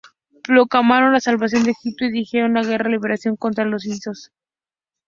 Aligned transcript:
Proclamaron 0.43 1.13
la 1.13 1.19
"salvación 1.19 1.63
de 1.63 1.73
Egipto" 1.73 2.05
y 2.05 2.11
dirigieron 2.11 2.49
una 2.49 2.63
"guerra 2.63 2.85
de 2.85 2.93
liberación" 2.95 3.35
contra 3.35 3.65
los 3.65 3.85
hicsos. 3.85 4.31